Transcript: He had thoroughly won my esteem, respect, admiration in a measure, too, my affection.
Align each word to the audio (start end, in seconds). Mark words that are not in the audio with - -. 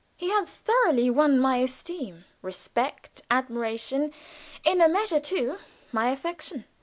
He 0.17 0.31
had 0.31 0.47
thoroughly 0.47 1.11
won 1.11 1.37
my 1.39 1.57
esteem, 1.57 2.25
respect, 2.41 3.21
admiration 3.29 4.11
in 4.63 4.81
a 4.81 4.89
measure, 4.89 5.19
too, 5.19 5.59
my 5.91 6.09
affection. 6.09 6.63